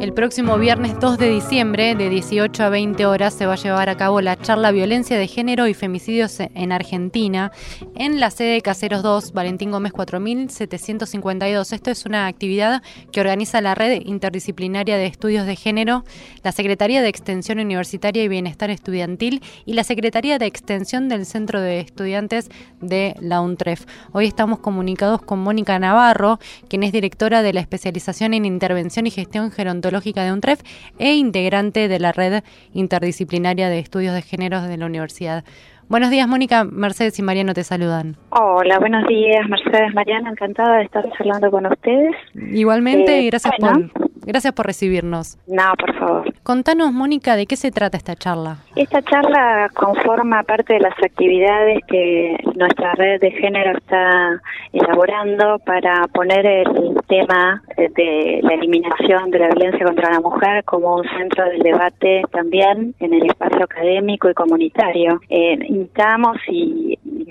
[0.00, 3.90] El próximo viernes 2 de diciembre, de 18 a 20 horas, se va a llevar
[3.90, 7.52] a cabo la charla Violencia de Género y Femicidios en Argentina
[7.96, 11.74] en la sede Caseros 2, Valentín Gómez 4752.
[11.74, 12.82] Esto es una actividad
[13.12, 16.06] que organiza la Red Interdisciplinaria de Estudios de Género,
[16.42, 21.60] la Secretaría de Extensión Universitaria y Bienestar Estudiantil y la Secretaría de Extensión del Centro
[21.60, 22.48] de Estudiantes
[22.80, 23.84] de la UNTREF.
[24.12, 26.38] Hoy estamos comunicados con Mónica Navarro,
[26.70, 30.60] quien es directora de la especialización en Intervención y Gestión Gerontológica de UNTREF
[30.98, 35.44] e integrante de la red interdisciplinaria de estudios de géneros de la universidad.
[35.88, 36.62] Buenos días, Mónica.
[36.62, 38.14] Mercedes y Mariano te saludan.
[38.30, 40.30] Hola, buenos días, Mercedes, Mariano.
[40.30, 42.14] Encantada de estar hablando con ustedes.
[42.34, 43.90] Igualmente, y eh, gracias por
[44.26, 45.38] Gracias por recibirnos.
[45.46, 46.34] No, por favor.
[46.42, 48.58] Contanos, Mónica, ¿de qué se trata esta charla?
[48.76, 54.40] Esta charla conforma parte de las actividades que nuestra red de género está
[54.72, 60.96] elaborando para poner el tema de la eliminación de la violencia contra la mujer como
[60.96, 65.20] un centro del debate también en el espacio académico y comunitario.
[65.28, 66.89] Eh, invitamos y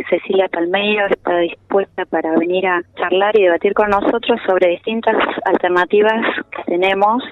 [0.09, 6.21] Cecilia Palmeiro está dispuesta para venir a charlar y debatir con nosotros sobre distintas alternativas
[6.51, 7.23] que tenemos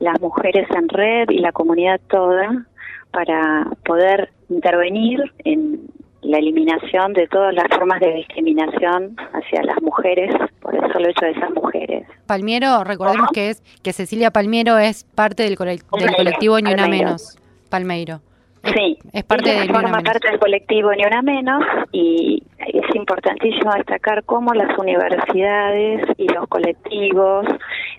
[0.00, 2.64] las mujeres en red y la comunidad toda
[3.10, 5.88] para poder intervenir en
[6.22, 11.24] la eliminación de todas las formas de discriminación hacia las mujeres por el solo hecho
[11.24, 12.06] de ser mujeres.
[12.26, 17.38] Palmiero, recordemos que es que Cecilia Palmiero es parte del, colectivo Ni Una Menos.
[17.70, 18.20] Palmeiro.
[18.64, 24.24] Sí, es parte de forma parte del colectivo Ni Una Menos y es importantísimo destacar
[24.24, 27.46] cómo las universidades y los colectivos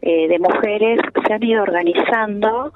[0.02, 2.74] eh, de mujeres se han ido organizando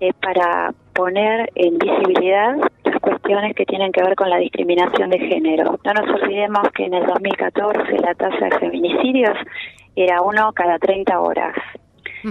[0.00, 5.18] eh, para poner en visibilidad las cuestiones que tienen que ver con la discriminación de
[5.18, 5.78] género.
[5.84, 9.36] No nos olvidemos que en el 2014 la tasa de feminicidios
[9.96, 11.54] era uno cada 30 horas.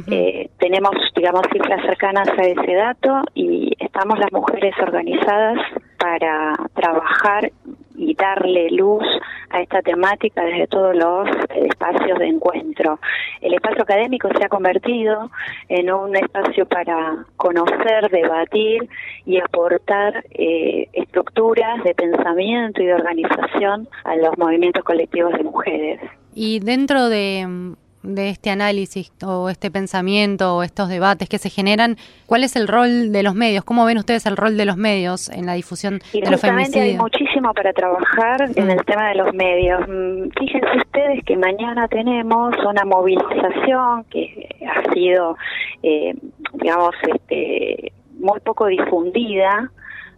[0.07, 5.57] Eh, tenemos, digamos, cifras cercanas a ese dato y estamos las mujeres organizadas
[5.97, 7.51] para trabajar
[7.95, 9.03] y darle luz
[9.51, 12.99] a esta temática desde todos los espacios de encuentro.
[13.41, 15.29] El espacio académico se ha convertido
[15.69, 18.89] en un espacio para conocer, debatir
[19.25, 25.99] y aportar eh, estructuras de pensamiento y de organización a los movimientos colectivos de mujeres.
[26.33, 31.97] Y dentro de de este análisis o este pensamiento o estos debates que se generan,
[32.25, 33.63] ¿cuál es el rol de los medios?
[33.63, 36.85] ¿Cómo ven ustedes el rol de los medios en la difusión de los femicidios?
[36.85, 38.71] Hay muchísimo para trabajar en mm.
[38.71, 39.81] el tema de los medios.
[39.87, 45.37] Mm, fíjense ustedes que mañana tenemos una movilización que ha sido,
[45.83, 46.15] eh,
[46.53, 49.71] digamos, este, muy poco difundida.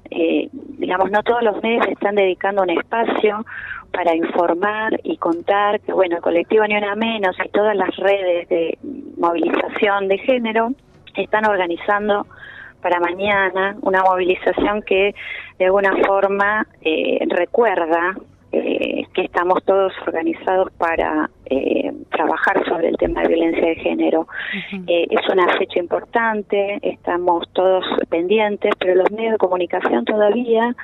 [0.09, 3.45] Eh, digamos, no todos los medios están dedicando un espacio
[3.91, 8.49] para informar y contar que, bueno, el colectivo Ni Una Menos y todas las redes
[8.49, 8.77] de
[9.17, 10.71] movilización de género
[11.15, 12.25] están organizando
[12.81, 15.15] para mañana una movilización que
[15.57, 18.15] de alguna forma eh, recuerda
[18.51, 24.27] eh, que estamos todos organizados para eh, trabajar sobre el tema de violencia de género.
[24.87, 30.75] Eh, es una fecha importante, estamos todos pendientes, pero los medios de comunicación todavía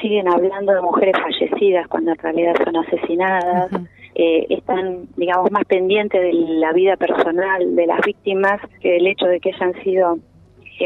[0.00, 3.70] siguen hablando de mujeres fallecidas cuando en realidad son asesinadas.
[4.14, 9.40] están, digamos, más pendientes de la vida personal de las víctimas que el hecho de
[9.40, 10.18] que hayan sido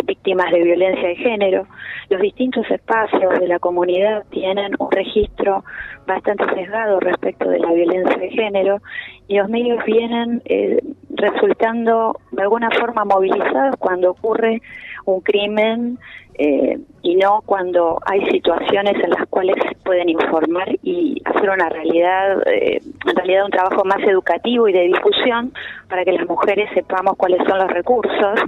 [0.05, 1.67] víctimas de violencia de género.
[2.09, 5.65] Los distintos espacios de la comunidad tienen un registro
[6.07, 8.81] bastante sesgado respecto de la violencia de género
[9.29, 10.81] y los medios vienen eh,
[11.11, 14.63] resultando de alguna forma movilizados cuando ocurre
[15.05, 15.99] un crimen
[16.39, 22.43] eh, y no cuando hay situaciones en las cuales pueden informar y hacer una realidad,
[22.47, 25.55] eh, en realidad un trabajo más educativo y de difusión
[25.89, 28.41] para que las mujeres sepamos cuáles son los recursos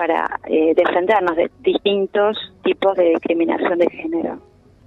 [0.00, 4.40] para eh, defendernos de distintos tipos de discriminación de género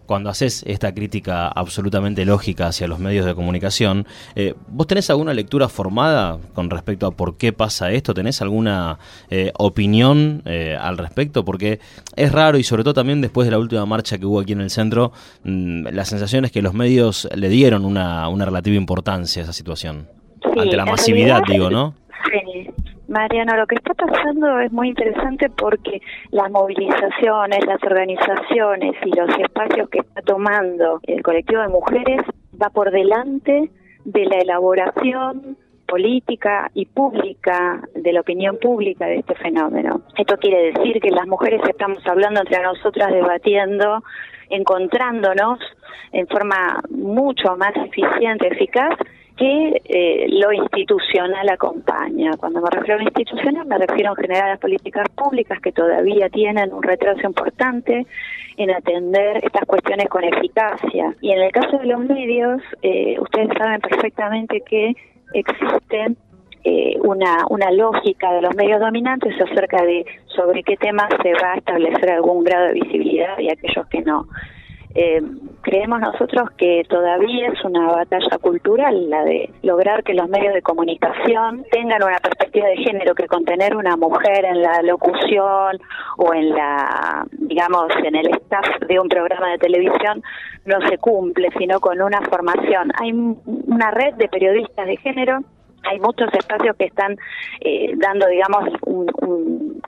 [0.07, 4.05] cuando haces esta crítica absolutamente lógica hacia los medios de comunicación,
[4.35, 8.13] eh, ¿vos tenés alguna lectura formada con respecto a por qué pasa esto?
[8.13, 8.99] ¿Tenés alguna
[9.29, 11.45] eh, opinión eh, al respecto?
[11.45, 11.79] Porque
[12.15, 14.61] es raro y sobre todo también después de la última marcha que hubo aquí en
[14.61, 19.41] el centro, mm, la sensación es que los medios le dieron una, una relativa importancia
[19.41, 20.07] a esa situación.
[20.57, 21.95] Ante la masividad, digo, ¿no?
[23.13, 26.01] Mariano, lo que está pasando es muy interesante porque
[26.31, 32.21] las movilizaciones, las organizaciones y los espacios que está tomando el colectivo de mujeres
[32.59, 33.69] va por delante
[34.03, 35.57] de la elaboración
[35.87, 40.01] política y pública de la opinión pública de este fenómeno.
[40.17, 44.03] Esto quiere decir que las mujeres estamos hablando entre nosotras, debatiendo,
[44.49, 45.59] encontrándonos
[46.13, 48.97] en forma mucho más eficiente, eficaz
[49.35, 52.31] que eh, lo institucional acompaña.
[52.37, 55.71] Cuando me refiero a lo institucional, me refiero en general a las políticas públicas que
[55.71, 58.05] todavía tienen un retraso importante
[58.57, 61.15] en atender estas cuestiones con eficacia.
[61.21, 64.93] Y en el caso de los medios, eh, ustedes saben perfectamente que
[65.33, 66.15] existe
[66.63, 71.53] eh, una, una lógica de los medios dominantes acerca de sobre qué temas se va
[71.53, 74.27] a establecer algún grado de visibilidad y aquellos que no.
[74.95, 75.21] Eh,
[75.61, 80.61] creemos nosotros que todavía es una batalla cultural la de lograr que los medios de
[80.61, 85.79] comunicación tengan una perspectiva de género, que contener una mujer en la locución
[86.17, 90.21] o en la, digamos, en el staff de un programa de televisión
[90.65, 92.91] no se cumple, sino con una formación.
[93.01, 95.39] Hay una red de periodistas de género
[95.83, 97.17] hay muchos espacios que están
[97.61, 99.11] eh, dando, digamos, un,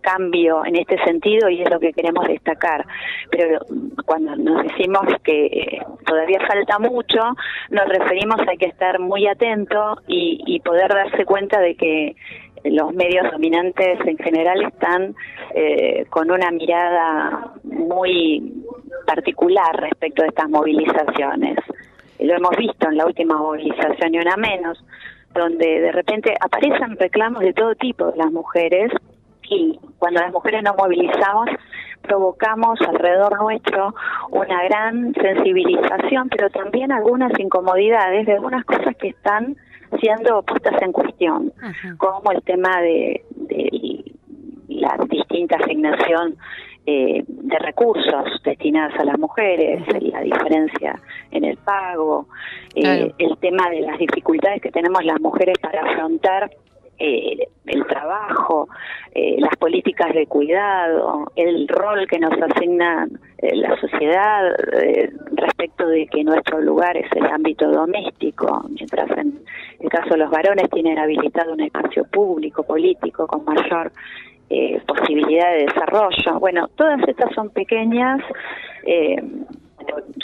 [0.01, 2.85] cambio en este sentido y es lo que queremos destacar.
[3.31, 3.59] Pero
[4.05, 7.19] cuando nos decimos que eh, todavía falta mucho,
[7.71, 12.15] nos referimos a que estar muy atento y, poder darse cuenta de que
[12.65, 15.15] los medios dominantes en general están
[15.55, 18.63] eh, con una mirada muy
[19.05, 21.57] particular respecto a estas movilizaciones.
[22.19, 24.83] Lo hemos visto en la última movilización y una menos
[25.35, 28.91] donde de repente aparecen reclamos de todo tipo de las mujeres
[29.49, 31.49] y cuando las mujeres nos movilizamos
[32.01, 33.93] provocamos alrededor nuestro
[34.31, 39.55] una gran sensibilización, pero también algunas incomodidades de algunas cosas que están
[39.99, 41.53] siendo puestas en cuestión,
[41.97, 44.03] como el tema de, de
[44.67, 46.35] la distinta asignación
[46.87, 51.01] eh, de recursos destinados a las mujeres, la diferencia
[51.31, 52.27] en el pago,
[52.75, 56.51] eh, el tema de las dificultades que tenemos las mujeres para afrontar
[56.99, 58.69] eh, el trabajo,
[59.15, 63.07] las políticas de cuidado, el rol que nos asigna
[63.41, 64.53] la sociedad
[65.31, 69.39] respecto de que nuestro lugar es el ámbito doméstico, mientras en
[69.79, 73.91] el caso de los varones tienen habilitado un espacio público, político, con mayor
[74.55, 76.39] eh, posibilidad de desarrollo.
[76.39, 78.21] Bueno, todas estas son pequeñas
[78.85, 79.21] eh,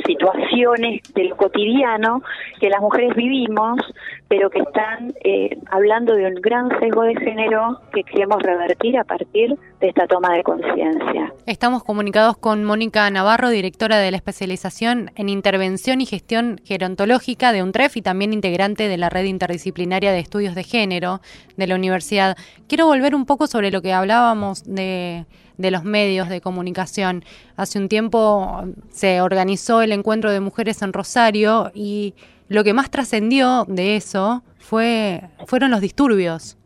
[0.06, 2.22] situaciones del cotidiano
[2.60, 3.80] que las mujeres vivimos,
[4.28, 9.04] pero que están eh, hablando de un gran sesgo de género que queremos revertir a
[9.04, 11.34] partir de esta toma de conciencia.
[11.46, 17.64] Estamos comunicados con Mónica Navarro, directora de la especialización en intervención y gestión gerontológica de
[17.64, 21.20] UNTREF y también integrante de la red interdisciplinaria de estudios de género
[21.58, 22.38] de la universidad.
[22.68, 25.26] Quiero volver un poco sobre lo que hablábamos de
[25.58, 27.24] de los medios de comunicación.
[27.56, 32.14] Hace un tiempo se organizó el encuentro de mujeres en Rosario y
[32.48, 36.58] lo que más trascendió de eso fue fueron los disturbios.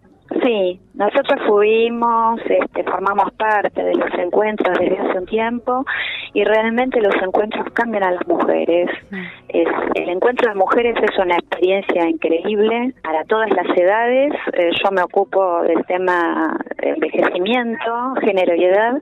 [0.44, 5.86] Sí, nosotros fuimos, este, formamos parte de los encuentros desde hace un tiempo
[6.34, 8.90] y realmente los encuentros cambian a las mujeres.
[9.12, 9.24] Mm.
[9.94, 14.34] el encuentro de mujeres es una experiencia increíble para todas las edades.
[14.54, 16.58] Eh, yo me ocupo del tema
[16.90, 19.02] envejecimiento, género y edad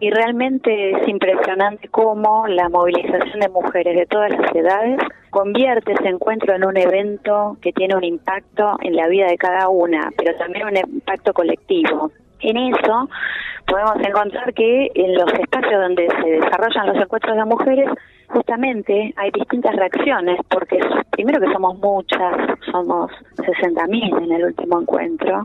[0.00, 5.00] y realmente es impresionante cómo la movilización de mujeres de todas las edades
[5.30, 9.68] convierte ese encuentro en un evento que tiene un impacto en la vida de cada
[9.68, 12.10] una, pero también un impacto colectivo.
[12.40, 13.08] En eso
[13.66, 17.90] podemos encontrar que en los espacios donde se desarrollan los encuentros de mujeres,
[18.28, 20.78] justamente hay distintas reacciones, porque
[21.10, 25.44] primero que somos muchas, somos 60.000 en el último encuentro,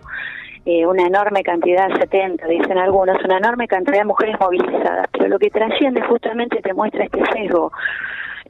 [0.69, 5.39] eh, una enorme cantidad, 70 dicen algunos, una enorme cantidad de mujeres movilizadas, pero lo
[5.39, 7.71] que trasciende justamente te muestra este sesgo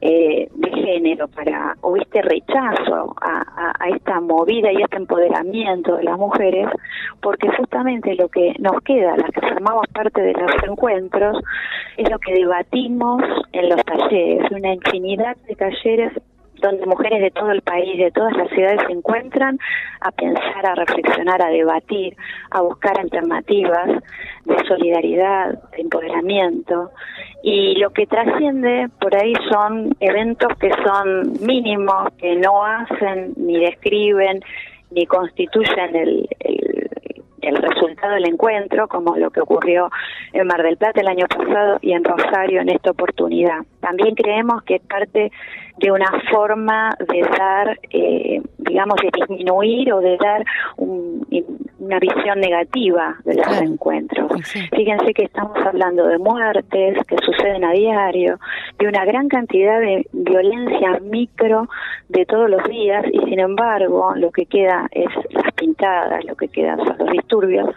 [0.02, 6.04] eh, de género para o este rechazo a, a, esta movida y este empoderamiento de
[6.04, 6.68] las mujeres
[7.22, 11.42] porque justamente lo que nos queda las que formamos parte de los encuentros
[11.96, 13.22] es lo que debatimos
[13.52, 16.12] en los talleres una infinidad de talleres
[16.60, 19.58] donde mujeres de todo el país, de todas las ciudades se encuentran
[20.00, 22.16] a pensar, a reflexionar, a debatir,
[22.50, 24.02] a buscar alternativas
[24.44, 26.90] de solidaridad, de empoderamiento.
[27.42, 33.58] Y lo que trasciende por ahí son eventos que son mínimos, que no hacen ni
[33.58, 34.40] describen
[34.90, 36.90] ni constituyen el, el
[37.40, 39.90] resultado del encuentro, como lo que ocurrió
[40.32, 43.60] en Mar del Plata el año pasado y en Rosario en esta oportunidad.
[43.80, 45.30] También creemos que es parte
[45.78, 50.44] de una forma de dar, eh, digamos, de disminuir o de dar
[51.80, 54.30] una visión negativa de los encuentros.
[54.74, 58.38] Fíjense que estamos hablando de muertes que suceden a diario,
[58.78, 61.68] de una gran cantidad de violencia micro
[62.08, 66.48] de todos los días y sin embargo lo que queda es las pintadas, lo que
[66.48, 67.74] quedan son los disturbios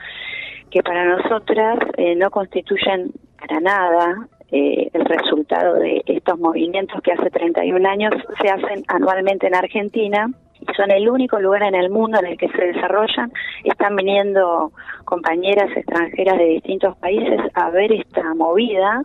[0.69, 7.12] que para nosotras eh, no constituyen para nada eh, el resultado de estos movimientos que
[7.12, 10.29] hace 31 años se hacen anualmente en Argentina
[10.75, 13.32] son el único lugar en el mundo en el que se desarrollan,
[13.63, 14.72] están viniendo
[15.05, 19.03] compañeras extranjeras de distintos países a ver esta movida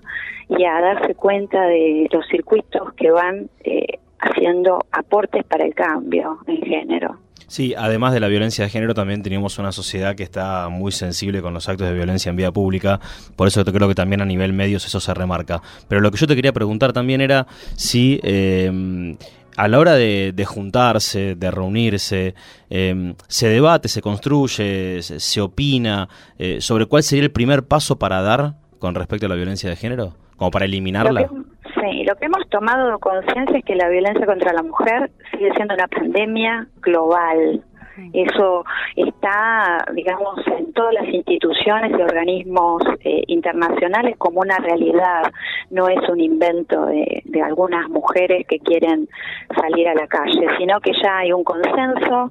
[0.49, 6.39] y a darse cuenta de los circuitos que van eh, haciendo aportes para el cambio
[6.47, 7.19] en género.
[7.49, 11.41] Sí, además de la violencia de género, también tenemos una sociedad que está muy sensible
[11.41, 13.01] con los actos de violencia en vía pública,
[13.37, 15.63] por eso creo que también a nivel medios eso se remarca.
[15.89, 19.17] Pero lo que yo te quería preguntar también era si eh,
[19.59, 22.35] a la hora de, juntarse, de reunirse,
[22.71, 28.23] eh, se debate, se construye, se, opina eh, sobre cuál sería el primer paso para
[28.23, 31.29] dar con respecto a la violencia de género, como para eliminarla.
[31.75, 35.75] Sí, lo que hemos tomado conciencia es que la violencia contra la mujer sigue siendo
[35.75, 37.65] una pandemia global.
[38.13, 45.25] Eso está, digamos, en todas las instituciones y organismos eh, internacionales como una realidad.
[45.71, 49.09] No es un invento de, de, algunas mujeres que quieren
[49.55, 52.31] salir a la calle, sino que ya hay un consenso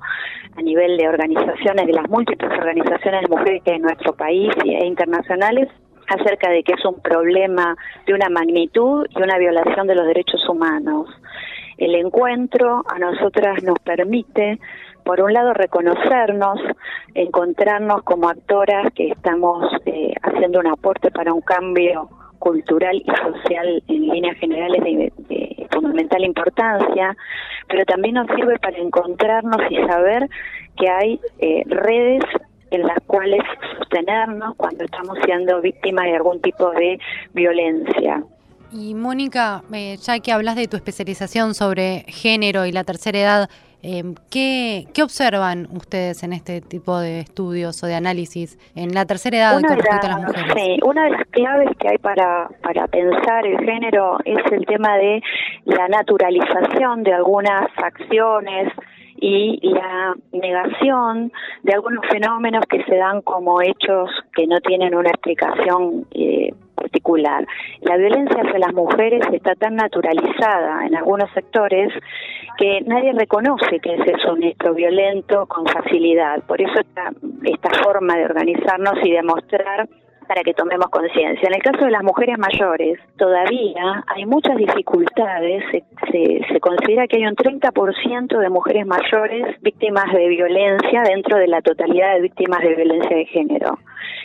[0.55, 4.85] a nivel de organizaciones, de las múltiples organizaciones de mujeres que en nuestro país e
[4.85, 5.69] internacionales,
[6.07, 7.75] acerca de que es un problema
[8.05, 11.07] de una magnitud y una violación de los derechos humanos.
[11.77, 14.59] El encuentro a nosotras nos permite,
[15.03, 16.59] por un lado, reconocernos,
[17.13, 22.09] encontrarnos como actoras que estamos eh, haciendo un aporte para un cambio
[22.47, 27.15] cultural y social en líneas generales de, fundamental importancia,
[27.67, 30.29] pero también nos sirve para encontrarnos y saber
[30.77, 32.23] que hay eh, redes
[32.71, 33.41] en las cuales
[33.77, 36.99] sostenernos cuando estamos siendo víctimas de algún tipo de
[37.33, 38.23] violencia.
[38.71, 43.49] Y Mónica, eh, ya que hablas de tu especialización sobre género y la tercera edad,
[43.83, 49.37] eh, ¿qué, observan ustedes en este tipo de estudios o de análisis en la tercera
[49.37, 50.53] edad con respecto a las mujeres?
[50.55, 54.97] Sí, una de las claves que hay para, para pensar el género es el tema
[54.97, 55.21] de
[55.65, 58.73] la naturalización de algunas acciones,
[59.19, 61.31] y la negación
[61.63, 67.45] de algunos fenómenos que se dan como hechos que no tienen una explicación eh, particular.
[67.81, 71.91] La violencia hacia las mujeres está tan naturalizada en algunos sectores
[72.57, 76.41] que nadie reconoce que ese es un hecho violento con facilidad.
[76.43, 77.11] Por eso esta,
[77.43, 79.89] esta forma de organizarnos y de mostrar
[80.27, 81.47] para que tomemos conciencia.
[81.47, 85.63] En el caso de las mujeres mayores, todavía hay muchas dificultades.
[85.71, 91.47] Se, se, considera que hay un 30% de mujeres mayores víctimas de violencia dentro de
[91.47, 93.79] la totalidad de víctimas de violencia de género,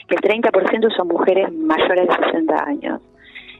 [0.09, 3.01] que el 30% son mujeres mayores de 60 años.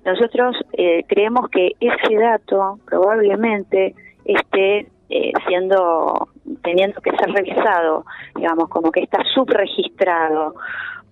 [0.05, 3.95] Nosotros eh, creemos que ese dato probablemente
[4.25, 6.29] esté eh, siendo
[6.63, 10.55] teniendo que ser revisado, digamos, como que está subregistrado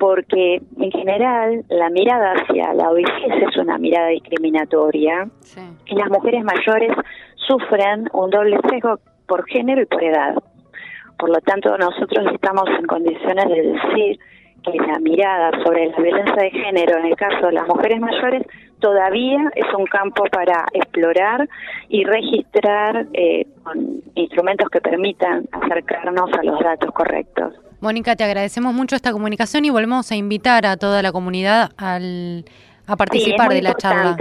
[0.00, 5.28] porque en general la mirada hacia la OICES es una mirada discriminatoria
[5.84, 6.96] y las mujeres mayores
[7.36, 10.34] sufren un doble sesgo por género y por edad.
[11.18, 14.18] Por lo tanto, nosotros estamos en condiciones de decir
[14.64, 18.42] que la mirada sobre la violencia de género en el caso de las mujeres mayores
[18.80, 21.46] todavía es un campo para explorar
[21.90, 27.52] y registrar eh, con instrumentos que permitan acercarnos a los datos correctos.
[27.80, 32.44] Mónica, te agradecemos mucho esta comunicación y volvemos a invitar a toda la comunidad al,
[32.86, 34.16] a participar de la charla.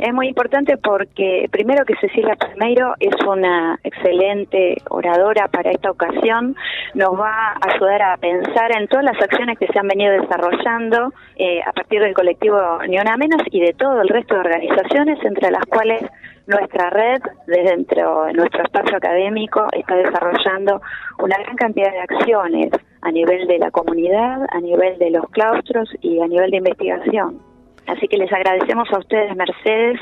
[0.00, 6.56] Es muy importante porque primero que Cecilia Palmeiro es una excelente oradora para esta ocasión,
[6.94, 11.12] nos va a ayudar a pensar en todas las acciones que se han venido desarrollando
[11.36, 15.18] eh, a partir del colectivo Ni Una Menos y de todo el resto de organizaciones,
[15.24, 16.02] entre las cuales
[16.46, 20.82] nuestra red, desde dentro de nuestro espacio académico, está desarrollando
[21.18, 22.70] una gran cantidad de acciones
[23.04, 27.38] a nivel de la comunidad, a nivel de los claustros y a nivel de investigación.
[27.86, 30.00] Así que les agradecemos a ustedes, Mercedes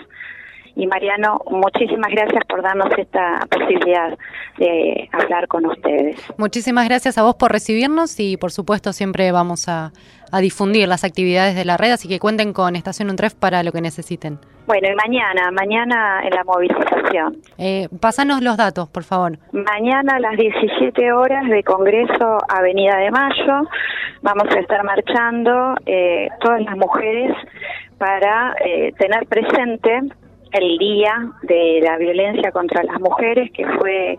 [0.74, 4.16] y Mariano, muchísimas gracias por darnos esta posibilidad
[4.58, 6.16] de hablar con ustedes.
[6.38, 9.92] Muchísimas gracias a vos por recibirnos y por supuesto siempre vamos a,
[10.40, 13.82] difundir las actividades de la red, así que cuenten con Estación Untref para lo que
[13.82, 14.38] necesiten.
[14.66, 17.36] Bueno, y mañana, mañana en la movilización.
[17.58, 19.38] Eh, pásanos los datos, por favor.
[19.52, 23.68] Mañana a las 17 horas de Congreso Avenida de Mayo
[24.22, 27.36] vamos a estar marchando eh, todas las mujeres
[27.98, 30.00] para eh, tener presente
[30.52, 34.18] el día de la violencia contra las mujeres que fue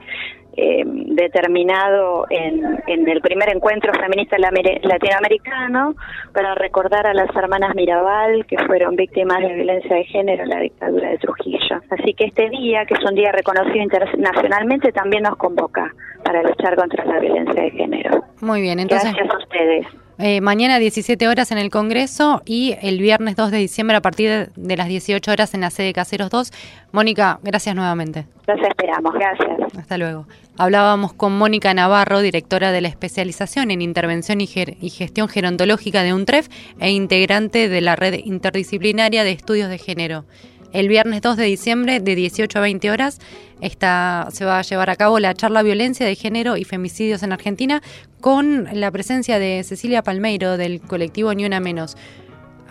[0.56, 5.96] eh, determinado en, en, el primer encuentro feminista latinoamericano
[6.32, 10.60] para recordar a las hermanas Mirabal que fueron víctimas de violencia de género en la
[10.60, 11.82] dictadura de Trujillo.
[11.90, 15.92] Así que este día, que es un día reconocido internacionalmente, también nos convoca
[16.24, 18.24] para luchar contra la violencia de género.
[18.42, 19.12] Muy bien, entonces.
[19.12, 19.88] Gracias a ustedes.
[20.20, 24.51] Eh, mañana 17 horas en el Congreso y el viernes 2 de diciembre a partir
[24.55, 26.51] de las 18 horas en la sede Caseros 2.
[26.91, 28.25] Mónica, gracias nuevamente.
[28.48, 29.50] Los esperamos, gracias.
[29.77, 30.27] Hasta luego.
[30.58, 34.50] Hablábamos con Mónica Navarro, directora de la especialización en intervención y,
[34.82, 36.48] y, gestión gerontológica de UNTREF
[36.79, 40.25] e integrante de la red interdisciplinaria de estudios de género.
[40.74, 43.20] El viernes 2 de diciembre, de 18 a 20 horas,
[43.62, 47.32] está, se va a llevar a cabo la charla Violencia de Género y Femicidios en
[47.32, 47.84] Argentina
[48.22, 51.96] con la presencia de Cecilia Palmeiro del colectivo Ni Una Menos.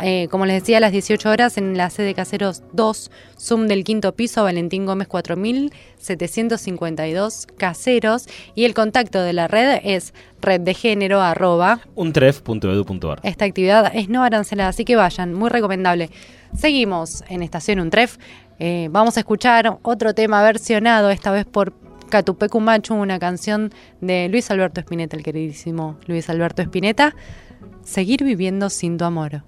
[0.00, 3.84] Eh, como les decía, a las 18 horas en la sede Caseros 2, Zoom del
[3.84, 8.26] quinto piso, Valentín Gómez 4752 Caseros.
[8.54, 13.20] Y el contacto de la red es reddegénero arroba untref.edu.ar.
[13.22, 16.10] Esta actividad es no arancelada, así que vayan, muy recomendable.
[16.56, 18.16] Seguimos en Estación Untref.
[18.58, 21.72] Eh, vamos a escuchar otro tema versionado, esta vez por
[22.12, 27.14] Catupecu Machu, una canción de Luis Alberto Spinetta, el queridísimo Luis Alberto Spinetta.
[27.82, 29.42] Seguir viviendo sin tu amor.